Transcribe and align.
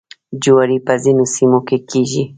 جواری 0.43 0.77
په 0.85 0.93
ځینو 1.03 1.25
سیمو 1.35 1.59
کې 1.67 1.77
کیږي. 1.89 2.23